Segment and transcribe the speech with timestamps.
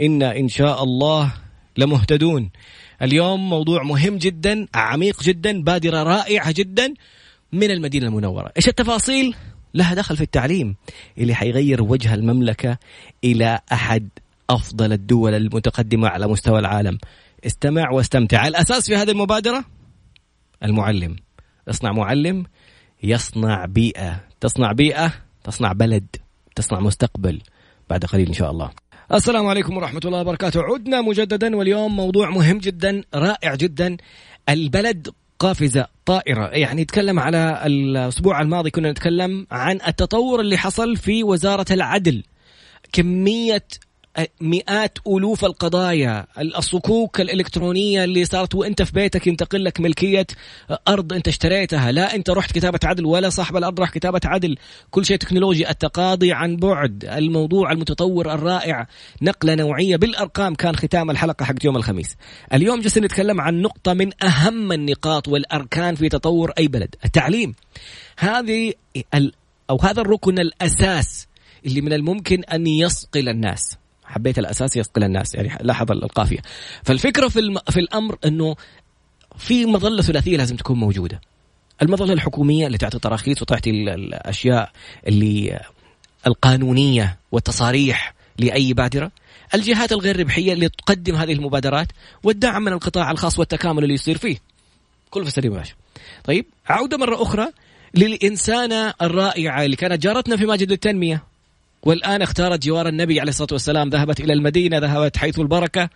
[0.00, 1.32] إنا إن شاء الله
[1.76, 2.50] لمهتدون.
[3.02, 6.94] اليوم موضوع مهم جدا عميق جدا بادرة رائعة جدا
[7.52, 8.52] من المدينة المنورة.
[8.56, 9.34] إيش التفاصيل؟
[9.74, 10.76] لها دخل في التعليم
[11.18, 12.78] اللي حيغير وجه المملكة
[13.24, 14.08] إلى أحد
[14.50, 16.98] أفضل الدول المتقدمة على مستوى العالم.
[17.46, 18.46] استمع واستمتع.
[18.46, 19.64] الأساس في هذه المبادرة؟
[20.64, 21.16] المعلم.
[21.68, 22.44] اصنع معلم
[23.02, 24.24] يصنع بيئة.
[24.40, 25.12] تصنع بيئة
[25.44, 26.06] تصنع بلد
[26.54, 27.40] تصنع مستقبل.
[27.90, 28.70] بعد قليل إن شاء الله.
[29.14, 30.62] السلام عليكم ورحمة الله وبركاته.
[30.62, 33.96] عدنا مجددا واليوم موضوع مهم جدا رائع جدا
[34.48, 36.46] البلد قافزة طائرة.
[36.46, 42.22] يعني نتكلم على الأسبوع الماضي كنا نتكلم عن التطور اللي حصل في وزارة العدل.
[42.92, 43.64] كمية
[44.40, 50.26] مئات ألوف القضايا الصكوك الإلكترونية اللي صارت وأنت في بيتك ينتقل لك ملكية
[50.88, 51.92] أرض أنت اشتريتها.
[51.92, 54.56] لا أنت رحت كتابة عدل ولا صاحب الأرض راح كتابة عدل.
[54.90, 55.70] كل شيء تكنولوجي.
[55.70, 58.86] التقاضي عن بعد الموضوع المتطور الرائع
[59.22, 59.96] نقلة نوعية.
[59.96, 62.16] بالأرقام كان ختام الحلقة حق يوم الخميس.
[62.52, 66.94] اليوم جالسين نتكلم عن نقطة من أهم النقاط والأركان في تطور أي بلد.
[67.04, 67.54] التعليم.
[68.18, 68.72] هذه
[69.70, 71.28] أو هذا الركن الأساس
[71.66, 73.76] اللي من الممكن أن يصقل الناس.
[74.12, 76.38] حبيت الأساس يصقل الناس يعني لاحظ القافية.
[76.82, 77.58] فالفكرة في الم...
[77.70, 78.56] في الأمر إنه
[79.38, 81.20] في مظلة ثلاثية لازم تكون موجودة.
[81.82, 84.70] المظلة الحكومية اللي تعطي تراخيص وتعطي الأشياء
[85.06, 85.60] اللي
[86.26, 89.10] القانونية والتصاريح لأي بادرة.
[89.54, 91.88] الجهات الغير ربحية اللي تقدم هذه المبادرات
[92.22, 94.38] والدعم من القطاع الخاص والتكامل اللي يصير فيه.
[95.10, 95.74] كل في سليم باشا
[96.24, 97.48] طيب عودة مرة أخرى
[97.94, 101.31] للإنسانة الرائعة اللي كانت جارتنا في ماجد للتنمية
[101.82, 105.88] والآن اختارت جوار النبي عليه الصلاة والسلام ذهبت إلى المدينة ذهبت حيث البركة.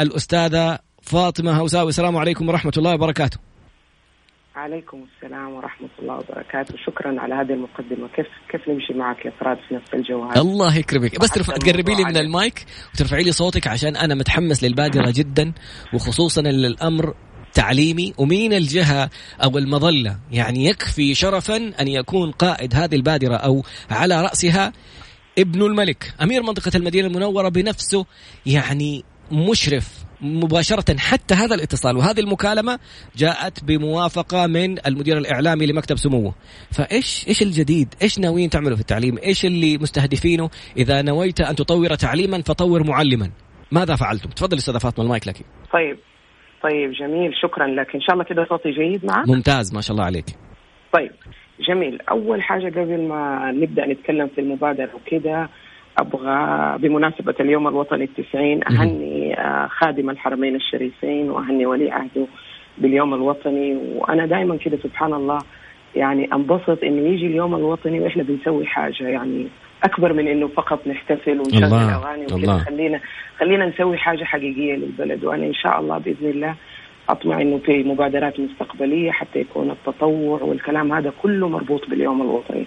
[0.00, 3.38] الأستاذة فاطمة هوساوي السلام عليكم ورحمة الله وبركاته.
[4.56, 6.74] عليكم السلام ورحمة الله وبركاته.
[6.86, 8.08] شكرا على هذه المقدمة.
[8.16, 11.20] كيف كيف نمشي معك يا فراد في نفس الجو هذا؟ الله يكرمك.
[11.20, 15.52] بس ترفع تقربي لي من المايك وترفعي لي صوتك عشان أنا متحمس للبادرة جدا
[15.94, 17.14] وخصوصا الأمر
[17.52, 19.10] تعليمي ومين الجهة
[19.44, 20.18] أو المظلة.
[20.30, 24.72] يعني يكفي شرفا أن يكون قائد هذه البادرة أو على رأسها
[25.40, 26.14] ابن الملك.
[26.22, 28.06] أمير منطقة المدينة المنورة بنفسه
[28.46, 31.96] يعني مشرف مباشرة حتى هذا الاتصال.
[31.96, 32.78] وهذه المكالمة
[33.16, 36.34] جاءت بموافقة من المدير الإعلامي لمكتب سموه
[36.70, 41.94] فإيش إيش الجديد؟ إيش ناويين تعملوا في التعليم؟ إيش اللي مستهدفينه؟ إذا نويت أن تطور
[41.94, 43.30] تعليما فطور معلما.
[43.72, 45.36] ماذا فعلتم؟ تفضل أستاذة فاطمة المايك لك.
[45.72, 45.98] طيب.
[46.62, 47.32] طيب جميل.
[47.42, 47.94] شكرا لك.
[47.94, 49.28] إن شاء الله كده صوتي جيد معك.
[49.28, 50.26] ممتاز ما شاء الله عليك.
[50.92, 51.10] طيب.
[51.68, 51.98] جميل.
[52.10, 55.48] أول حاجة قبل ما نبدأ نتكلم في المبادرة وكده
[55.98, 62.26] أبغى بمناسبة اليوم الوطني التسعين أهني آه، خادم الحرمين الشريفين وأهني ولي عهده
[62.78, 63.78] باليوم الوطني.
[63.96, 65.38] وأنا دائما كده سبحان الله
[65.96, 69.08] يعني أنبسط إنه يجي اليوم الوطني وإحنا بنسوي حاجة.
[69.08, 69.46] يعني
[69.84, 73.00] أكبر من إنه فقط نحتفل ونشغل اغاني وكذا خلينا
[73.38, 75.24] خلينا نسوي حاجة حقيقية للبلد.
[75.24, 76.54] وأنا إن شاء الله بإذن الله
[77.12, 82.66] اطمع إنه في مبادرات مستقبلية حتى يكون التطوع والكلام هذا كله مربوط باليوم الوطني.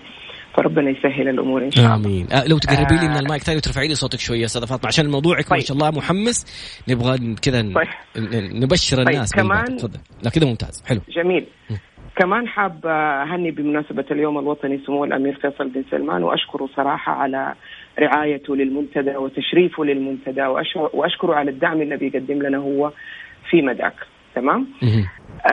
[0.58, 1.96] فربنا يسهل الأمور إن شاء الله.
[1.96, 2.28] آمين.
[2.32, 5.50] آه لو تقربي لي من المايك ثاني وترفعي لي صوتك شوية أستاذة فاطمة عشان موضوعك
[5.50, 5.60] طيب.
[5.60, 6.46] ما شاء الله محمس.
[6.90, 7.88] نبغى كذا طيب.
[8.64, 9.08] نبشر طيب.
[9.08, 10.00] الناس كمان تفضل.
[10.24, 10.84] لا كذا ممتاز.
[10.88, 11.02] حلو.
[11.10, 11.46] جميل.
[11.70, 11.74] م.
[12.16, 17.54] كمان حاب أهني بمناسبة اليوم الوطني سمو الأمير فيصل بن سلمان واشكره صراحة على
[18.00, 20.46] رعايته للمنتدى وتشريفه للمنتدى
[20.94, 22.92] وأشكره على الدعم اللي بيقدم لنا هو
[23.50, 23.96] في مداك.
[24.36, 24.68] تمام؟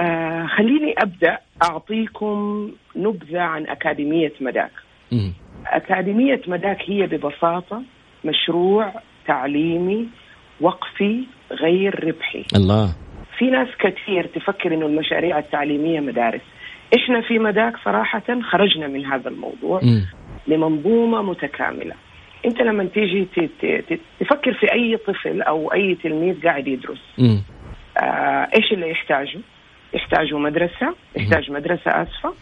[0.00, 4.70] آه خليني أبدأ أعطيكم نبذة عن أكاديمية مداك.
[5.66, 7.82] أكاديمية مداك هي ببساطة
[8.24, 8.92] مشروع
[9.26, 10.08] تعليمي
[10.60, 12.44] وقفي غير ربحي.
[12.56, 12.94] الله.
[13.38, 16.40] في ناس كثير تفكر إنه المشاريع التعليمية مدارس.
[16.96, 20.00] إحنا في مداك صراحة خرجنا من هذا الموضوع م.
[20.48, 21.94] لمنظومة متكاملة.
[22.46, 23.26] أنت لما تيجي
[24.20, 27.36] تفكر في أي طفل أو أي تلميذ قاعد يدرس م.
[28.00, 29.38] آه إيش اللي يحتاجه؟
[29.94, 32.34] يحتاجه مدرسة، يحتاج مدرسة اسفه،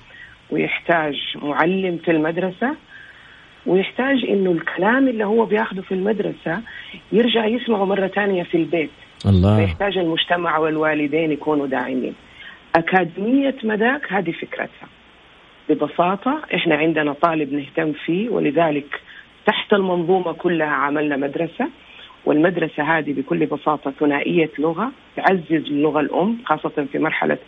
[0.50, 2.76] ويحتاج معلم في المدرسة،
[3.66, 6.62] ويحتاج إنه الكلام اللي هو بياخذه في المدرسة
[7.12, 8.90] يرجع يسمعه مرة ثانية في البيت.
[9.26, 12.14] الله فيحتاج المجتمع والوالدين يكونوا داعمين.
[12.76, 14.88] أكاديمية مداك هذه فكرتها.
[15.68, 19.00] ببساطة إحنا عندنا طالب نهتم فيه ولذلك
[19.46, 21.68] تحت المنظومة كلها عملنا مدرسة
[22.28, 27.38] والمدرسة هذه بكل بساطة ثنائية لغة تعزز اللغة الأم خاصة في مرحلة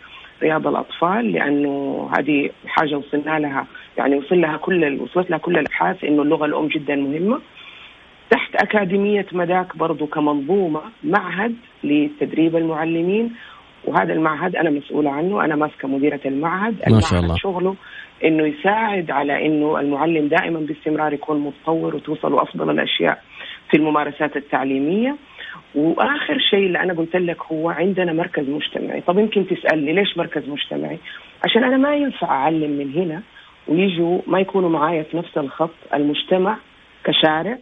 [0.41, 3.67] رياض الأطفال لأنه هذه حاجة وصلنا لها
[3.97, 7.39] يعني وصل لها كل وصلت لها كل الأبحاث إنه اللغة الأم جدا مهمة.
[8.29, 13.31] تحت أكاديمية مداك برضو كمنظومة معهد لتدريب المعلمين
[13.85, 17.35] وهذا المعهد أنا مسؤولة عنه أنا ماسكة مديرة المعهد ما شاء الله.
[17.35, 17.75] شغله
[18.23, 23.23] إنه يساعد على إنه المعلم دائما باستمرار يكون متطور وتوصل افضل الأشياء
[23.71, 25.15] في الممارسات التعليمية.
[25.75, 29.01] وآخر شيء اللي أنا قلت لك هو عندنا مركز مجتمعي.
[29.01, 30.97] طب يمكن تسألني ليش مركز مجتمعي؟
[31.43, 33.21] عشان أنا ما ينفع أعلم من هنا
[33.67, 36.57] ويجوا ما يكونوا معايا في نفس الخط المجتمع
[37.03, 37.57] كشارع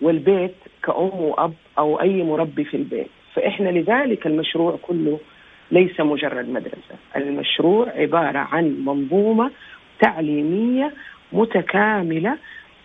[0.00, 3.10] والبيت كأم وأب أو أي مربي في البيت.
[3.34, 5.20] فإحنا لذلك المشروع كله
[5.70, 6.96] ليس مجرد مدرسة.
[7.16, 9.50] المشروع عبارة عن منظومة
[10.00, 10.92] تعليمية
[11.32, 12.36] متكاملة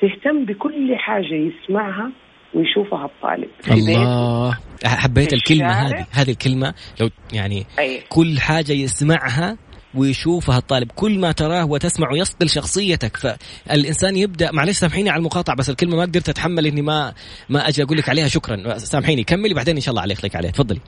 [0.02, 2.12] تهتم بكل حاجة يسمعها
[2.54, 3.50] ويشوفها الطالب.
[3.62, 4.58] في الله.
[4.86, 6.06] حبيت الكلمة هذه.
[6.12, 8.02] هذه الكلمة لو يعني أي.
[8.10, 9.58] كل حاجة يسمعها
[9.96, 10.92] ويشوفها الطالب.
[10.92, 13.18] كل ما تراه وتسمع يصقل شخصيتك.
[13.18, 17.14] فالإنسان يبدأ معلش سامحيني على المقاطعة بس الكلمة ما قدرت أتحمل إني ما
[17.50, 18.28] ما أجي أقول لك عليها.
[18.28, 18.78] شكرا.
[18.78, 19.24] سامحيني.
[19.24, 20.80] كملي بعدين إن شاء الله عليك لك عليها تفضلي.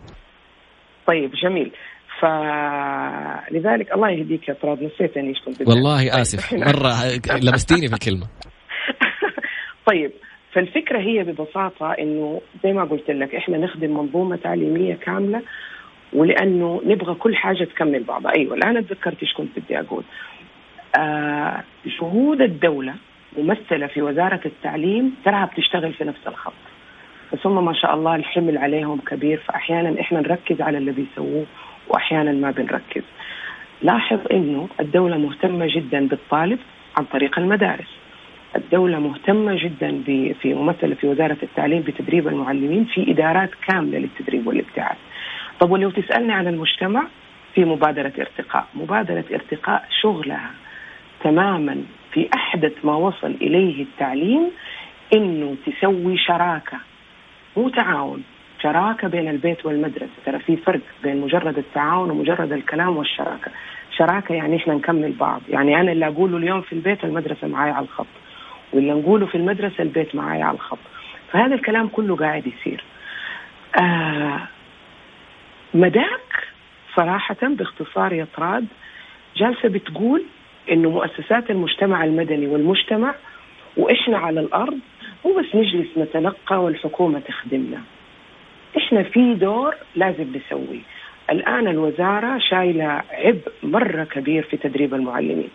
[1.07, 1.71] طيب جميل.
[2.21, 4.77] فلذلك الله يهديك يا طراد.
[4.83, 6.53] نسيت إني إيش كنت والله آسف.
[6.53, 6.93] مرة
[7.37, 8.27] لمستيني في الكلمة.
[9.89, 10.11] طيب.
[10.51, 15.41] فالفكرة هي ببساطة إنه زي ما قلت لك إحنا نخدم منظومة تعليمية كاملة
[16.13, 18.35] ولأنه نبغى كل حاجة تكمل بعضها.
[18.35, 20.03] أيوه الآن تذكرت إيش كنت بدي أقول.
[20.99, 21.63] آه
[22.41, 22.93] الدولة
[23.37, 26.53] ممثلة في وزارة التعليم تراها بتشتغل في نفس الخط.
[27.33, 31.45] بس هم ما شاء الله الحمل عليهم كبير فأحيانا إحنا نركز على اللي بيسووه
[31.87, 33.03] وأحيانا ما بنركز.
[33.81, 36.59] لاحظ إنه الدولة مهتمة جدا بالطالب
[36.97, 37.98] عن طريق المدارس.
[38.55, 40.01] الدولة مهتمة جدا
[40.41, 44.97] في ممثلة في وزارة التعليم بتدريب المعلمين في إدارات كاملة للتدريب والابتعاث.
[45.59, 47.03] طب ولو تسألني عن المجتمع
[47.55, 48.67] في مبادرة ارتقاء.
[48.75, 50.51] مبادرة ارتقاء شغلها
[51.23, 54.51] تماما في أحدث ما وصل إليه التعليم
[55.15, 56.77] إنه تسوي شراكة.
[57.57, 58.23] مو تعاون
[58.63, 60.09] شراكة بين البيت والمدرسة.
[60.25, 63.51] ترى في فرق بين مجرد التعاون ومجرد الكلام والشراكة.
[63.97, 65.41] شراكة يعني إحنا نكمل بعض.
[65.49, 68.07] يعني أنا اللي أقوله اليوم في البيت المدرسة معايا على الخط.
[68.73, 70.79] واللي نقوله في المدرسة البيت معايا على الخط.
[71.31, 72.83] فهذا الكلام كله قاعد يصير.
[73.81, 74.39] آه
[75.73, 76.47] مداك
[76.95, 78.65] صراحة باختصار يا طراد
[79.37, 80.23] جالسة بتقول
[80.71, 83.15] إنه مؤسسات المجتمع المدني والمجتمع
[83.77, 84.79] وإحنا على الأرض
[85.25, 87.81] مو بس نجلس نتلقى والحكومة تخدمنا.
[88.77, 90.81] إحنا في دور لازم نسويه.
[91.29, 95.49] الآن الوزارة شايلة عبء مرة كبير في تدريب المعلمين.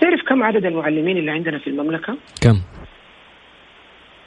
[0.00, 2.60] تعرف كم عدد المعلمين اللي عندنا في المملكة؟ كم؟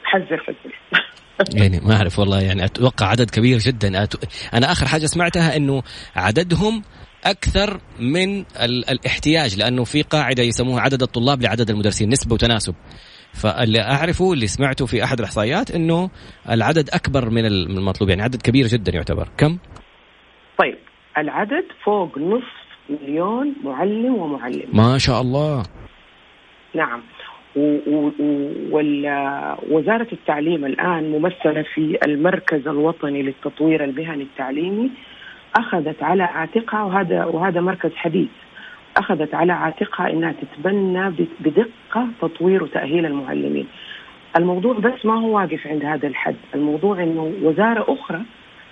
[0.04, 0.74] حذر حذر.
[1.60, 3.88] يعني ما أعرف والله يعني أتوقع عدد كبير جدا.
[4.54, 5.82] أنا آخر حاجة سمعتها إنه
[6.16, 6.82] عددهم
[7.24, 8.44] أكثر من
[8.88, 12.74] الاحتياج لأنه في قاعدة يسموها عدد الطلاب لعدد المدرسين نسبة وتناسب.
[13.32, 16.10] فاللي أعرفه اللي سمعته في أحد الإحصائيات إنه
[16.50, 19.28] العدد أكبر من المطلوب يعني عدد كبير جدا يعتبر.
[19.36, 19.58] كم؟
[20.58, 20.78] طيب
[21.18, 25.62] العدد فوق نصف مليون معلم ومعلم ما شاء الله.
[26.74, 27.00] نعم.
[28.70, 34.90] ووزارة التعليم الآن ممثلة في المركز الوطني للتطوير المهني التعليمي
[35.56, 38.28] أخذت على عاتقها وهذا وهذا مركز حديث
[38.96, 41.10] أخذت على عاتقها أنها تتبنى
[41.40, 43.66] بدقة تطوير وتأهيل المعلمين.
[44.36, 46.36] الموضوع بس ما هو واقف عند هذا الحد.
[46.54, 48.22] الموضوع أنه وزارة أخرى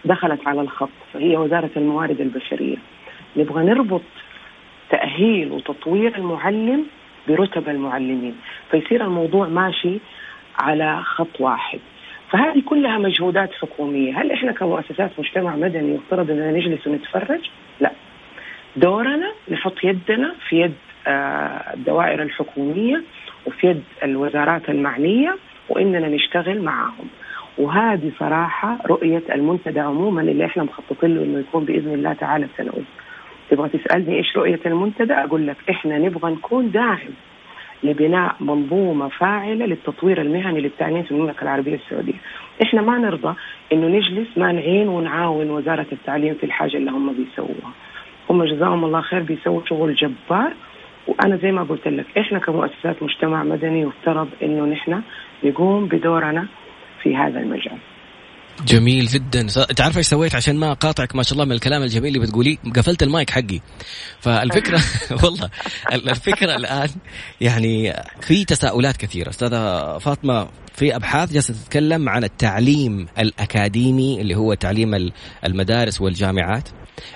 [0.04, 2.76] دخلت على الخط فهي وزارة الموارد البشرية.
[3.36, 4.02] نبغى نربط
[4.90, 6.86] تأهيل وتطوير المعلم
[7.28, 8.34] برتب المعلمين
[8.70, 9.98] فيصير الموضوع ماشي
[10.58, 11.78] على خط واحد
[12.30, 17.40] فهذه كلها مجهودات حكومية هل إحنا كمؤسسات مجتمع مدني يفترض أننا نجلس ونتفرج؟
[17.80, 17.92] لا
[18.76, 20.74] دورنا نحط يدنا في يد
[21.06, 23.02] آه، الدوائر الحكومية
[23.46, 25.36] وفي يد الوزارات المعنية
[25.68, 27.06] وإننا نشتغل معهم
[27.58, 32.84] وهذه صراحة رؤية المنتدى عموما اللي إحنا مخططين له إنه يكون بإذن الله تعالى سنوي.
[33.52, 37.12] تبغى تسألني إيش رؤية المنتدى؟ أقول لك إحنا نبغى نكون داعم
[37.82, 42.20] لبناء منظومة فاعلة للتطوير المهني للتعليم في المملكة العربية السعودية.
[42.62, 43.34] إحنا ما نرضى
[43.72, 47.72] إنه نجلس ما نعين ونعاون وزارة التعليم في الحاجة اللي هم بيسووها.
[48.30, 50.52] هم جزاهم الله خير بيسووا شغل جبار
[51.06, 55.02] وأنا زي ما قلت لك إحنا كمؤسسات مجتمع مدني يفترض إنه نحن
[55.44, 56.46] نقوم بدورنا
[57.02, 57.78] في هذا المجال.
[58.66, 59.40] جميل جدا.
[59.40, 62.56] انت عارفه إيش سويت عشان ما أقاطعك؟ ما شاء الله من الكلام الجميل اللي بتقوليه.
[62.76, 63.60] قفلت المايك حقي.
[64.20, 64.80] فالفكرة
[65.22, 65.50] والله
[65.92, 66.88] الفكرة الآن
[67.40, 69.30] يعني في تساؤلات كثيرة.
[69.30, 75.10] أستاذة فاطمة في أبحاث جالسة تتكلم عن التعليم الأكاديمي اللي هو تعليم
[75.46, 76.68] المدارس والجامعات.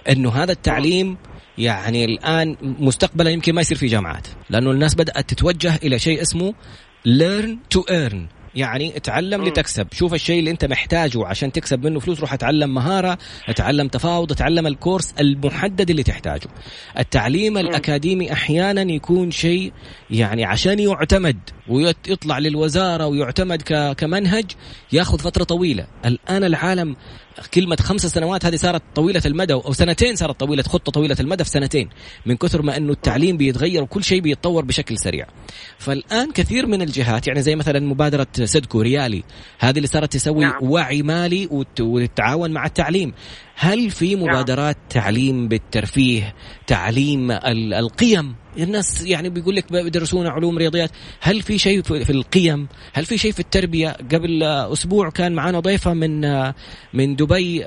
[0.09, 1.17] إنه هذا التعليم
[1.59, 4.27] يعني الآن مستقبلا يمكن ما يصير في جامعات.
[4.51, 6.55] لأنه الناس بدأت تتوجه إلى شيء اسمه
[7.07, 8.37] learn to earn.
[8.57, 9.45] يعني اتعلم م.
[9.45, 14.33] لتكسب شوف الشيء اللي انت محتاجه عشان تكسب منه فلوس روح اتعلم مهارة اتعلم تفاوض
[14.33, 16.49] اتعلم الكورس المحدد اللي تحتاجه
[16.99, 17.59] التعليم.
[17.59, 19.73] الأكاديمي أحيانا يكون شيء
[20.11, 23.63] يعني عشان يعتمد ويطلع للوزارة ويعتمد
[23.97, 24.45] كمنهج
[24.93, 26.97] ياخذ فترة طويلة الآن العالم
[27.55, 31.51] كلمة خمس سنوات هذه صارت طويلة المدى أو سنتين صارت طويلة خطة طويلة المدى في
[31.51, 31.89] سنتين
[32.27, 35.27] من كثر ما أنه التعليم بيتغير وكل شيء بيتطور بشكل سريع
[35.79, 39.23] فالآن كثير من الجهات يعني زي مثلا مبادرة سدكو ريالي
[39.59, 40.59] هذه اللي صارت تسوي نعم.
[40.63, 43.13] وعي مالي وتتعاون مع التعليم.
[43.55, 44.25] هل في نعم.
[44.25, 46.35] مبادرات تعليم بالترفيه
[46.67, 50.91] تعليم القيم؟ الناس يعني بيقول لك بيدرسونا علوم رياضيات.
[51.21, 55.95] هل في شيء في القيم؟ هل في شيء في التربية؟ قبل أسبوع كان معنا ضيفة
[55.95, 56.21] من
[56.95, 57.65] من دبي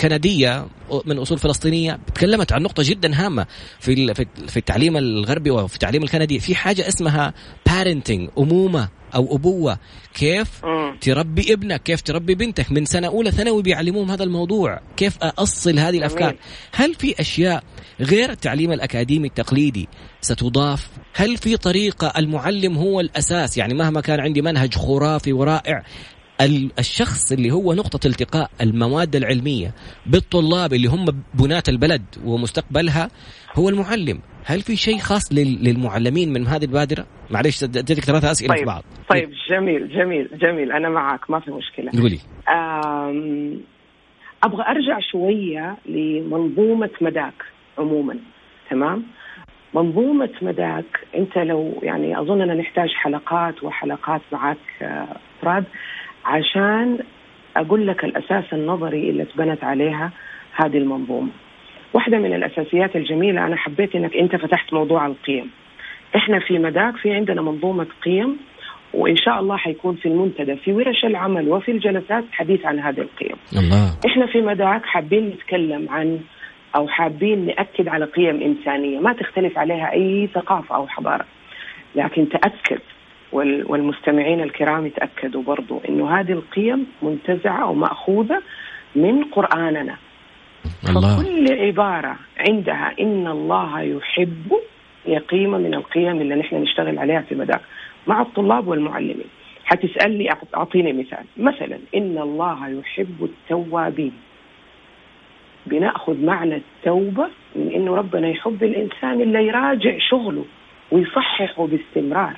[0.00, 0.66] كندية
[1.06, 1.98] من أصول فلسطينية.
[2.14, 3.46] تكلمت عن نقطة جدا هامة
[3.80, 4.14] في
[4.48, 6.40] في التعليم الغربي وفي التعليم الكندي.
[6.40, 7.34] في حاجة اسمها
[7.66, 8.88] بارنتنج أمومة.
[9.14, 9.78] أو أبوة.
[10.14, 10.98] كيف م.
[11.00, 14.80] تربي ابنك؟ كيف تربي بنتك؟ من سنة أولى ثانوي بيعلموهم هذا الموضوع.
[14.96, 16.36] كيف أصل هذه الأفكار؟
[16.72, 17.64] هل في أشياء
[18.00, 19.88] غير التعليم الأكاديمي التقليدي
[20.20, 25.82] ستضاف؟ هل في طريقة المعلم هو الأساس؟ يعني مهما كان عندي منهج خرافي ورائع
[26.78, 29.70] الشخص اللي هو نقطة التقاء المواد العلمية
[30.06, 33.08] بالطلاب اللي هم بناة البلد ومستقبلها
[33.54, 38.58] هو المعلم هل في شيء خاص للمعلمين من هذه البادرة؟ معلش اديتك ثلاثة أسئلة طيب.
[38.58, 42.18] في بعض طيب جميل جميل جميل أنا معك ما في مشكلة قولي
[44.44, 47.44] أبغى أرجع شوية لمنظومة مداك
[47.78, 48.18] عموما
[48.70, 49.02] تمام؟
[49.74, 55.64] منظومة مداك أنت لو يعني أظننا نحتاج حلقات وحلقات معك آه، فراد
[56.24, 56.98] عشان
[57.56, 60.10] أقول لك الأساس النظري اللي تبنت عليها
[60.56, 61.30] هذه المنظومة.
[61.92, 65.50] واحدة من الأساسيات الجميلة أنا حبيت أنك أنت فتحت موضوع القيم.
[66.16, 68.36] إحنا في مداك في عندنا منظومة قيم
[68.94, 73.36] وإن شاء الله حيكون في المنتدى في ورش العمل وفي الجلسات حديث عن هذه القيم.
[73.56, 73.96] الله.
[74.06, 76.20] إحنا في مداك حابين نتكلم عن
[76.76, 78.98] أو حابين نأكد على قيم إنسانية.
[78.98, 81.24] ما تختلف عليها أي ثقافة أو حضارة.
[81.94, 82.80] لكن تأكد
[83.34, 88.42] والمستمعين الكرام يتأكدوا برضو أنه هذه القيم منتزعة أو مأخوذة
[88.96, 89.96] من قرآننا.
[90.88, 91.22] الله.
[91.22, 94.52] فكل عبارة عندها إن الله يحب
[95.06, 97.60] هي قيمة من القيم اللي نحن نشتغل عليها في مداك
[98.06, 99.28] مع الطلاب والمعلمين.
[99.64, 101.24] حتسألني أعطيني مثال.
[101.36, 104.12] مثلا إن الله يحب التوابين.
[105.66, 110.44] بنأخذ معنى التوبة من إنه ربنا يحب الإنسان اللي يراجع شغله
[110.90, 112.36] ويصححه باستمرار.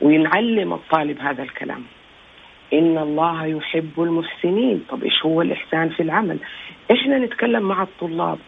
[0.00, 1.82] وينعلم الطالب هذا الكلام.
[2.72, 4.84] إن الله يحب المحسنين.
[4.88, 6.38] طب إيش هو الإحسان في العمل؟
[6.92, 8.38] إحنا نتكلم مع الطلاب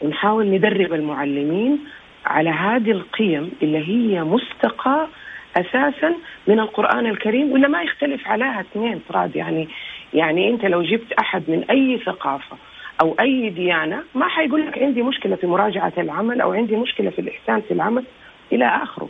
[0.00, 1.78] ونحاول ندرب المعلمين
[2.26, 5.08] على هذه القيم اللي هي مستقى
[5.56, 6.14] أساسا
[6.46, 9.68] من القرآن الكريم ولا ما يختلف عليها اثنين طراد يعني
[10.14, 12.56] يعني أنت لو جبت أحد من أي ثقافة
[13.00, 17.20] أو أي ديانة ما حيقول لك عندي مشكلة في مراجعة العمل أو عندي مشكلة في
[17.20, 18.04] الإحسان في العمل
[18.52, 19.08] إلى آخره.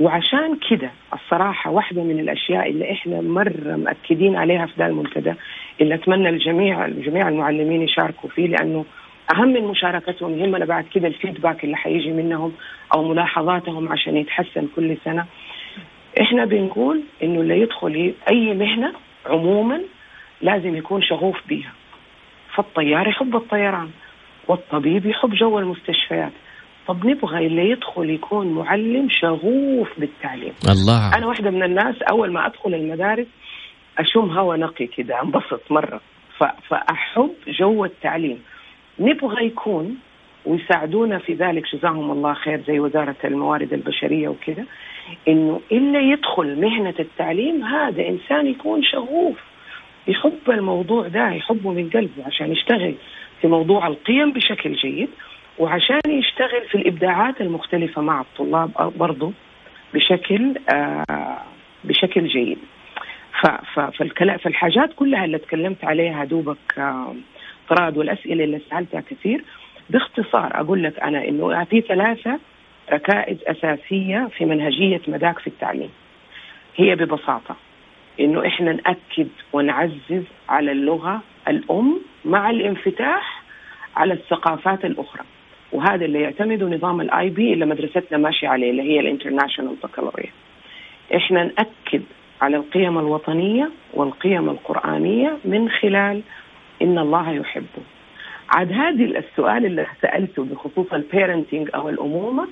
[0.00, 5.34] وعشان كده الصراحة واحدة من الأشياء اللي إحنا مرة مأكدين عليها في ذا المنتدى
[5.80, 8.84] اللي أتمنى الجميع جميع المعلمين يشاركوا فيه لأنه
[9.34, 12.52] أهم من مشاركتهم يهمنا بعد كده الفيدباك اللي حيجي منهم
[12.94, 15.26] أو ملاحظاتهم عشان يتحسن كل سنة.
[16.20, 18.92] إحنا بنقول إنه اللي يدخل أي مهنة
[19.26, 19.80] عموما
[20.42, 21.72] لازم يكون شغوف بيها
[22.54, 23.90] فالطيار يحب الطيران
[24.48, 26.32] والطبيب يحب جو المستشفيات.
[26.88, 30.52] طب نبغى اللي يدخل يكون معلم شغوف بالتعليم.
[30.68, 31.16] الله.
[31.16, 33.26] أنا واحدة من الناس أول ما أدخل المدارس
[33.98, 36.00] أشم هوا نقي كده أنبسط مرة.
[36.68, 38.42] فأحب جو التعليم.
[38.98, 39.96] نبغى يكون
[40.46, 44.64] ويساعدونا في ذلك جزاهم الله خير زي وزارة الموارد البشرية وكذا
[45.28, 49.36] إنه اللي يدخل مهنة التعليم هذا إنسان يكون شغوف.
[50.08, 52.94] يحب الموضوع ده يحبه من قلبه عشان يشتغل
[53.40, 55.08] في موضوع القيم بشكل جيد
[55.58, 59.32] وعشان يشتغل في الإبداعات المختلفة مع الطلاب برضه
[59.94, 61.38] بشكل آه
[61.84, 62.58] بشكل جيد.
[64.42, 67.14] فالحاجات كلها اللي تكلمت عليها دوبك آه
[67.68, 69.44] طراد والأسئلة اللي سألتها كثير
[69.90, 72.38] باختصار أقول لك أنا إنه في ثلاثة
[72.92, 75.90] ركائز أساسية في منهجية مداك في التعليم.
[76.76, 77.56] هي ببساطة
[78.20, 83.42] إنه إحنا نأكد ونعزز على اللغة الأم مع الانفتاح
[83.96, 85.24] على الثقافات الأخرى.
[85.72, 90.30] وهذا اللي يعتمد نظام ال IB اللي مدرستنا ماشيه عليه اللي هي ال International بكالوريا
[91.16, 92.02] إحنا نأكد
[92.42, 96.22] على القيم الوطنية والقيم القرآنية من خلال
[96.82, 97.82] إن الله يحبه.
[98.50, 102.48] عاد هذه السؤال اللي سألته بخصوص ال parenting أو الأمومة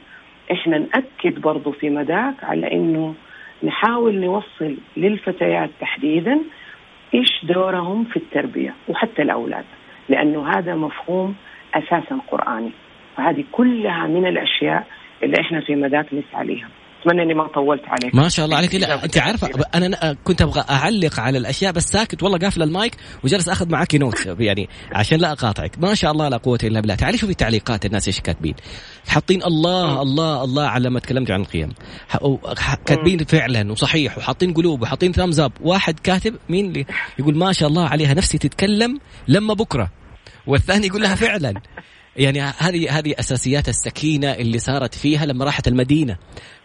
[0.53, 3.15] إحنا نأكد برضه في مداك على إنه
[3.63, 6.41] نحاول نوصل للفتيات تحديدا
[7.15, 9.65] إيش دورهم في التربية وحتى الأولاد
[10.09, 11.35] لأنه هذا مفهوم
[11.75, 12.71] أساسا قرآني.
[13.17, 14.87] فهذه كلها من الأشياء
[15.23, 16.69] اللي إحنا في مداك نسعى لها
[17.07, 18.15] أتمنى إني ما طولت عليك.
[18.15, 18.75] ما شاء الله عليك.
[18.75, 22.95] لا أنت عارفة أنا كنت أبغى أعلق على الأشياء بس ساكت والله قافل المايك
[23.25, 25.79] وجالس أخذ معك note يعني عشان لا أقاطعك.
[25.79, 26.95] ما شاء الله لا قوة إلا بالله.
[26.95, 28.55] تعالي شوفي التعليقات الناس إيش كاتبين؟
[29.09, 31.73] حاطين الله الله الله على ما تكلمت عن القيم.
[32.87, 36.87] كاتبين فعلا وصحيح وحاطين قلوب وحاطين thumbs up واحد كاتب مين اللي
[37.19, 39.91] يقول ما شاء الله عليها نفسي تتكلم لما بكرة
[40.47, 41.55] والثاني يقول لها فعلا.
[42.19, 46.17] يعني هذه هذه أساسيات السكينة اللي صارت فيها لما راحت المدينة.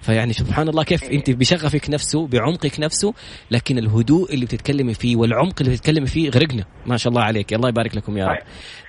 [0.02, 3.14] فيعني سبحان الله كيف أنت بشغفك نفسه بعمقك نفسه
[3.52, 6.64] لكن الهدوء اللي بتتكلمي فيه والعمق اللي بتتكلمي فيه غرقنا.
[6.86, 7.54] ما شاء الله عليك.
[7.54, 8.36] الله يبارك لكم يا رب.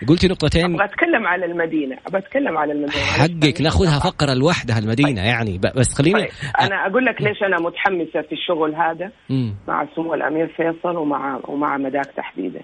[0.01, 0.09] طيب.
[0.09, 0.65] قلتي نقطتين.
[0.65, 1.97] أبغى أتكلم على المدينة.
[2.07, 3.05] أبغى أتكلم على المدينة.
[3.05, 5.27] حقك ناخذها فقرة لوحدها المدينة طيب.
[5.27, 5.59] يعني.
[5.77, 6.31] بس خليني طيب.
[6.61, 9.11] أنا أقول لك ليش أنا متحمسة في الشغل هذا.
[9.31, 9.51] م.
[9.69, 12.61] مع سمو الأمير فيصل ومع ومع مداك تحديدا.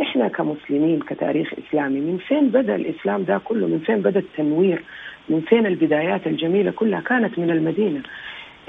[0.00, 4.82] إحنا كمسلمين كتاريخ إسلامي من فين بدأ الإسلام ده كله؟ من فين بدأ التنوير؟
[5.28, 8.00] من فين البدايات الجميلة كلها؟ كانت من المدينة.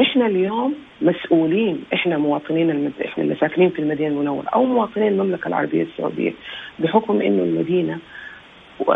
[0.01, 2.91] إحنا اليوم مسؤولين إحنا مواطنين المد...
[3.05, 6.31] إحنا اللي ساكنين في المدينة المنورة أو مواطنين المملكة العربية السعودية
[6.79, 7.97] بحكم إنه المدينة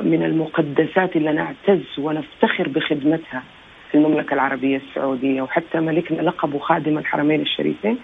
[0.01, 3.43] من المقدسات اللي نعتز ونفتخر بخدمتها.
[3.91, 7.97] في المملكة العربية السعودية وحتى ملكنا لقبه خادم الحرمين الشريفين.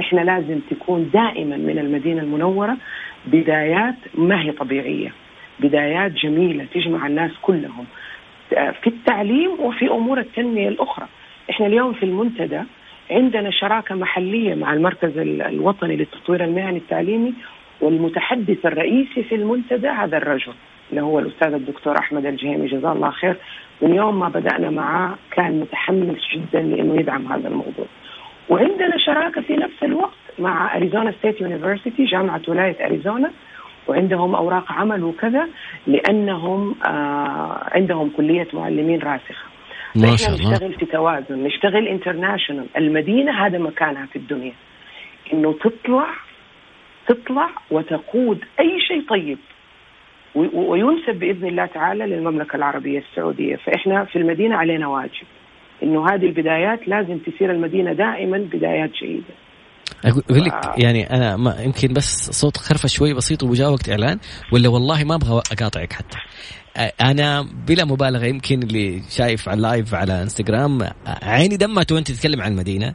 [0.00, 2.76] إحنا لازم تكون دائما من المدينة المنورة
[3.26, 5.12] بدايات ما هي طبيعية
[5.60, 7.86] بدايات جميلة تجمع الناس كلهم
[8.50, 11.06] في التعليم وفي أمور التنمية الأخرى.
[11.50, 12.60] إحنا اليوم في المنتدى
[13.10, 17.34] عندنا شراكة محلية مع المركز الوطني للتطوير المهني التعليمي
[17.80, 20.52] والمتحدث الرئيسي في المنتدى هذا الرجل
[20.90, 22.66] اللي هو الأستاذ الدكتور أحمد الجهيمي.
[22.66, 23.36] جزاه الله خير.
[23.82, 27.86] من يوم ما بدأنا معاه كان متحمس جدا لأنه يدعم هذا الموضوع.
[28.48, 33.30] وعندنا شراكة في نفس الوقت مع Arizona State University جامعة ولاية أريزونا
[33.88, 35.48] وعندهم أوراق عمل وكذا
[35.86, 39.44] لأنهم آه عندهم كلية معلمين راسخة.
[39.96, 40.52] ما شاء الله.
[40.52, 44.52] نشتغل في توازن نشتغل انترناشونال المدينة هذا مكانها في الدنيا.
[45.32, 46.06] إنه تطلع
[47.08, 49.38] تطلع وتقود أي شيء طيب.
[50.54, 53.56] وينسب بإذن الله تعالى للمملكة العربية السعودية.
[53.56, 55.26] فإحنا في المدينة علينا واجب
[55.82, 59.34] إنه هذه البدايات لازم تصير المدينة دائما بدايات جيدة.
[60.04, 64.18] أقول لك يعني أنا ما يمكن بس صوت خرفة شوي بسيط وجاء وقت إعلان
[64.52, 66.18] ولا والله ما أبغى أقاطعك حتى.
[67.00, 70.78] أنا بلا مبالغة يمكن اللي شايف على اللايف على انستغرام
[71.22, 72.94] عيني دمت وأنت تتكلم عن المدينة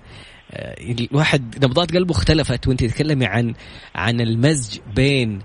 [1.11, 3.53] الواحد نبضات قلبه اختلفت وأنت تتكلمي عن
[3.95, 5.39] عن المزج بين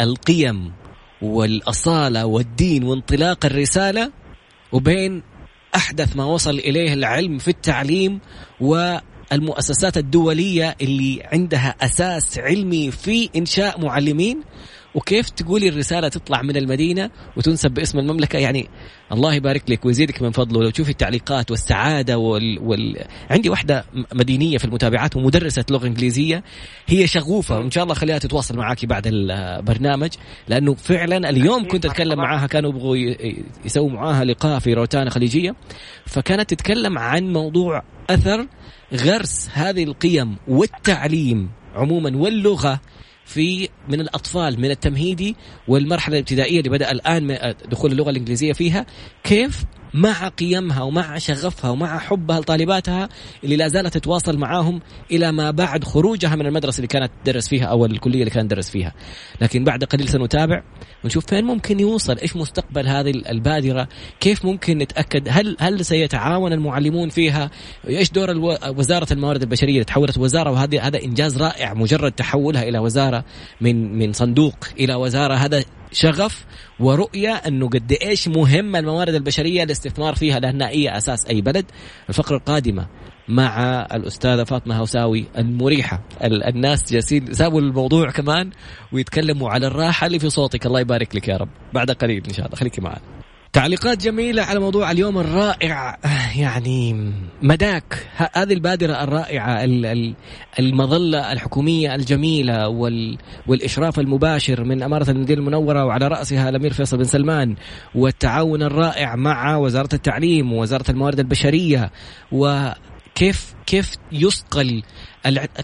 [0.00, 0.72] القيم
[1.22, 4.12] والأصالة والدين وانطلاق الرسالة
[4.72, 5.22] وبين
[5.74, 8.20] أحدث ما وصل إليه العلم في التعليم
[8.60, 14.40] والمؤسسات الدولية اللي عندها أساس علمي في إنشاء معلمين
[14.98, 18.68] وكيف تقولي الرسالة تطلع من المدينة وتنسب باسم المملكة؟ يعني
[19.12, 20.62] الله يبارك لك ويزيدك من فضله.
[20.62, 22.58] لو تشوفي التعليقات والسعادة وال...
[22.58, 23.04] وال...
[23.30, 23.84] عندي واحدة
[24.14, 26.44] مدينية في المتابعات ومدرسة لغة إنجليزية.
[26.86, 30.10] هي شغوفة وإن شاء الله خليها تتواصل معاكي بعد البرنامج
[30.48, 32.96] لأنه فعلا اليوم كنت أتكلم معاها كانوا يبغوا
[33.64, 35.54] يسووا معاها لقاء في روتانا خليجية.
[36.06, 38.46] فكانت تتكلم عن موضوع أثر
[38.94, 42.80] غرس هذه القيم والتعليم عموما واللغة
[43.28, 45.36] في من الأطفال من التمهيدي
[45.68, 48.86] والمرحلة الابتدائية اللي بدأ الآن دخول اللغة الإنجليزية فيها
[49.24, 53.08] كيف مع قيمها ومع شغفها ومع حبها لطالباتها
[53.44, 57.64] اللي لا زالت تتواصل معاهم إلى ما بعد خروجها من المدرسة اللي كانت تدرس فيها
[57.64, 58.94] أو الكلية اللي كانت تدرس فيها.
[59.40, 60.62] لكن بعد قليل سنتابع
[61.04, 63.88] ونشوف فين ممكن يوصل إيش مستقبل هذه البادرة
[64.20, 67.50] كيف ممكن نتأكد هل هل سيتعاون المعلمون فيها
[67.88, 68.30] إيش دور
[68.76, 73.24] وزارة الموارد البشرية تحولت وزارة وهذا هذا إنجاز رائع مجرد تحولها إلى وزارة
[73.60, 76.44] من من صندوق إلى وزارة هذا شغف
[76.80, 81.64] ورؤية أنه قد إيش مهمة الموارد البشرية الاستثمار فيها لأنها هي أساس أي بلد.
[82.08, 82.86] الفقرة القادمة
[83.28, 88.50] مع الأستاذة فاطمة هوساوي المريحة الناس جالسين سابوا الموضوع كمان
[88.92, 90.66] ويتكلموا على الراحة اللي في صوتك.
[90.66, 91.48] الله يبارك لك يا رب.
[91.74, 92.56] بعد قليل إن شاء الله.
[92.56, 93.17] خليكي معنا.
[93.52, 95.98] تعليقات جميلة على موضوع اليوم الرائع
[96.36, 99.64] يعني مداك هذه البادرة الرائعة
[100.58, 102.68] المظلة الحكومية الجميلة
[103.46, 107.56] والإشراف المباشر من أمارة المدينة المنورة وعلى رأسها الأمير فيصل بن سلمان
[107.94, 111.90] والتعاون الرائع مع وزارة التعليم ووزارة الموارد البشرية
[112.32, 114.82] وكيف كيف يصقل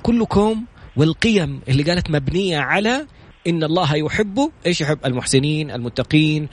[0.03, 0.65] كلكم
[0.97, 3.07] والقيم اللي قالت مبنية على
[3.47, 6.49] إن الله يحب إيش يحب؟ المحسنين المتقين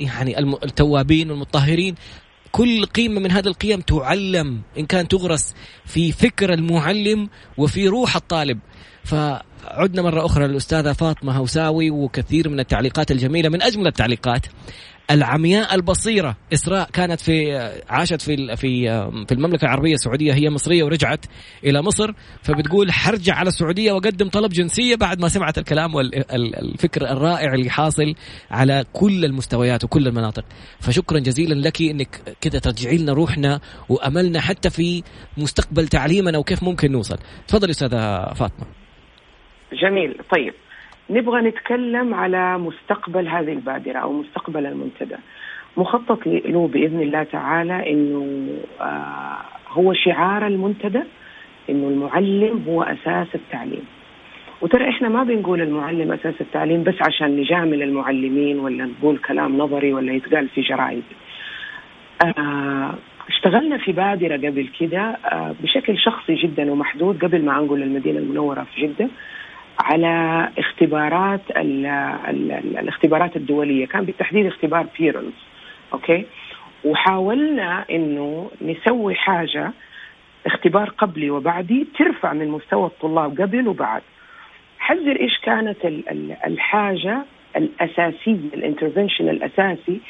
[0.00, 1.94] يعني التوابين المطهرين.
[2.52, 8.58] كل قيمة من هذه القيم تعلم إن كان تغرس في فكر المعلم وفي روح الطالب.
[9.04, 14.46] فعدنا مرة أخرى للأستاذة فاطمة هوساوي وكثير من التعليقات الجميلة من أجمل التعليقات.
[15.10, 16.36] العمياء البصيرة.
[16.52, 17.56] إسراء كانت في
[17.88, 18.86] عاشت في في
[19.28, 21.26] في المملكة العربية السعودية هي مصرية ورجعت
[21.64, 22.12] إلى مصر.
[22.42, 28.14] فبتقول حرجع على السعودية واقدم طلب جنسية بعد ما سمعت الكلام والفكر الرائع اللي حاصل
[28.50, 30.44] على كل المستويات وكل المناطق.
[30.80, 35.02] فشكرا جزيلا لك إنك كذا ترجعي لنا روحنا وأملنا حتى في
[35.38, 37.18] مستقبل تعليمنا وكيف ممكن نوصل.
[37.48, 38.66] تفضل أستاذة فاطمة.
[39.82, 40.14] جميل.
[40.36, 40.54] طيب.
[41.10, 45.16] نبغى نتكلم على مستقبل هذه البادرة أو مستقبل المنتدى.
[45.76, 48.48] مخطط له بإذن الله تعالى أنه
[48.80, 49.36] آه
[49.68, 51.02] هو شعار المنتدى
[51.70, 53.84] أنه المعلم هو أساس التعليم.
[54.62, 59.92] وترى إحنا ما بنقول المعلم أساس التعليم بس عشان نجامل المعلمين ولا نقول كلام نظري
[59.92, 61.02] ولا يتقال في جرائد.
[62.38, 62.94] آه
[63.28, 68.66] اشتغلنا في بادرة قبل كده آه بشكل شخصي جدا ومحدود قبل ما أنقل المدينة المنورة
[68.74, 69.08] في جدة.
[69.78, 73.86] على اختبارات ال ال ال الاختبارات الدولية.
[73.86, 75.34] كان بالتحديد اختبار بيرلز
[75.92, 76.26] Okay؟
[76.84, 79.72] وحاولنا إنه نسوي حاجة
[80.46, 84.02] اختبار قبلي وبعدي ترفع من مستوى الطلاب قبل وبعد.
[84.78, 85.76] حزر إيش كانت
[86.46, 87.22] الحاجة
[87.56, 90.00] الأساسية ال intervention الأساسي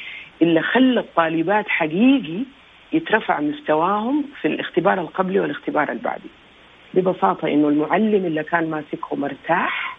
[0.42, 2.44] اللي خلى الطالبات حقيقي
[2.92, 6.28] يترفع مستواهم في الاختبار القبلي والاختبار البعدي.
[6.94, 9.96] ببساطة إنه المعلم اللي كان ماسكه مرتاح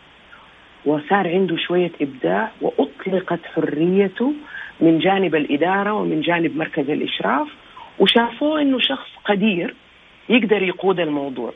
[0.85, 4.33] وصار عنده شوية إبداع وأطلقت حريته
[4.79, 7.47] من جانب الإدارة ومن جانب مركز الإشراف
[7.99, 9.75] وشافوه إنه شخص قدير
[10.29, 11.53] يقدر يقود الموضوع.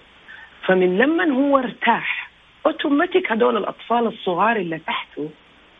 [0.65, 2.29] فمن لما هو ارتاح
[2.65, 5.29] أوتوماتيك هدول الأطفال الصغار اللي تحته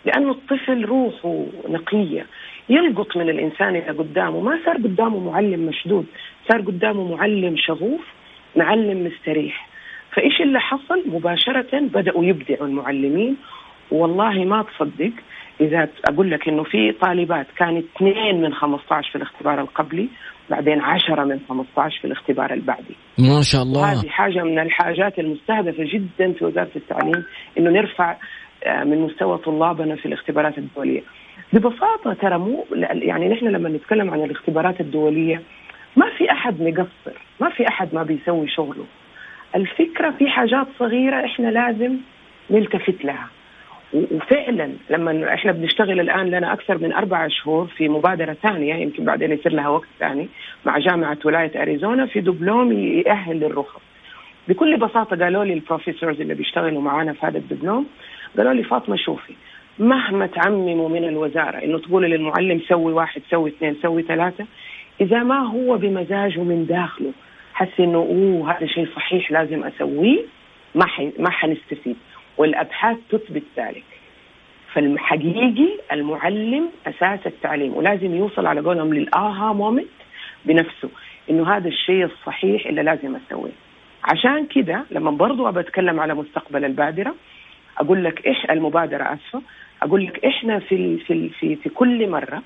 [0.06, 2.26] لأنه الطفل روحه نقية
[2.70, 4.40] يلقط من الإنسان اللي قدامه.
[4.40, 6.06] ما صار قدامه معلم مشدود
[6.50, 8.02] صار قدامه معلم شغوف.
[8.56, 9.70] معلم مستريح.
[10.16, 13.38] فإيش اللي حصل؟ مباشرة بدأوا يبدعوا المعلمين.
[13.92, 15.12] والله ما تصدق
[15.62, 20.10] إذا أقول لك إنه في طالبات كانت اثنين من 15 في الاختبار القبلي
[20.50, 22.96] بعدين 10 من 15 في الاختبار البعدي.
[23.20, 23.92] ما شاء الله.
[23.92, 27.24] هذه حاجة من الحاجات المستهدفة جدا في وزارة التعليم
[27.58, 28.16] إنه نرفع
[28.64, 31.02] آه، من مستوى طلابنا في الاختبارات الدولية.
[31.54, 35.42] ببساطة ترى مو يعني نحن لما نتكلم عن الاختبارات الدولية
[35.96, 38.86] ما في أحد مقصر ما في أحد ما بيسوي شغله.
[39.56, 41.98] الفكرة في حاجات صغيرة إحنا لازم
[42.50, 43.28] نلتفت لها.
[43.94, 49.32] وفعلا لما إحنا بنشتغل الآن لنا أكثر من أربع شهور في مبادرة ثانية يمكن بعدين
[49.32, 50.30] يصير لها وقت ثاني
[50.66, 53.82] مع جامعة ولاية أريزونا في دبلوم يأهل للرخص
[54.48, 57.88] بكل بساطة قالوا لي ال professors اللي بيشتغلوا معانا في هذا الدبلوم
[58.38, 59.34] قالوا لي فاطمة شوفي
[59.80, 64.46] مهما تعمموا من الوزارة إنه تقولي للمعلم سوي واحد سوي اثنين سوي ثلاثة
[65.02, 67.12] إذا ما هو بمزاجه من داخله
[67.54, 70.22] حس إنه أوه هذا شيء صحيح لازم أسويه
[70.76, 71.12] ما حي...
[71.20, 71.96] ما حنستفيد.
[72.38, 73.84] والأبحاث تثبت ذلك.
[74.74, 79.88] فالحقيقي المعلم أساس التعليم ولازم يوصل على قولهم للآها مومنت
[80.46, 80.90] بنفسه
[81.30, 83.52] إنه هذا الشيء الصحيح اللي لازم أسويه.
[84.04, 87.16] عشان كده لما برضو أبى أتكلم على مستقبل البادرة
[87.78, 89.42] أقول لك إيش المبادرة أسفة
[89.82, 92.42] أقول لك إحنا في في في, في كل مرة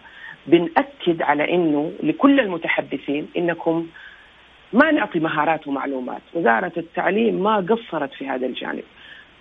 [0.48, 3.88] بنأكد على إنه لكل المتحدثين إنكم
[4.74, 8.84] ما نعطي مهارات ومعلومات، وزارة التعليم ما قصرت في هذا الجانب.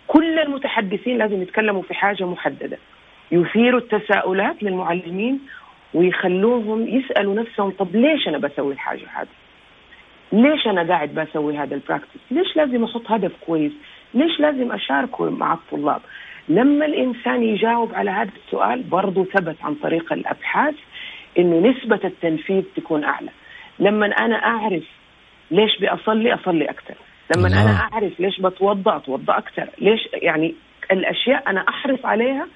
[0.07, 2.79] كل المتحدثين لازم يتكلموا في حاجة محددة.
[3.33, 5.41] يثيروا التساؤلات للمعلمين
[5.95, 9.29] ويخلوهم يسألوا نفسهم طب ليش أنا بسوي الحاجة هذه؟
[10.33, 13.73] ليش أنا قاعد بسوي هذا البراكتس؟ ليش لازم أحط هدف كويس؟
[14.15, 16.01] ليش لازم أشاركه مع الطلاب؟
[16.49, 20.75] لما الإنسان يجاوب على هذا السؤال برضو ثبت عن طريق الأبحاث
[21.39, 23.31] إنه نسبة التنفيذ تكون أعلى.
[23.79, 24.85] لما أنا أعرف
[25.51, 26.95] ليش بأصلي أصلي أكثر
[27.37, 27.63] لما الله.
[27.63, 30.55] أنا أعرف ليش بتوضأ أتوضأ أكثر ليش؟ يعني
[30.93, 32.47] الأشياء أنا أحرص عليها